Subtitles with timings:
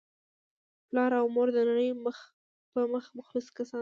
[0.87, 1.89] پلار او مور دنړۍ
[2.71, 3.69] په مخ مخلص کسان دي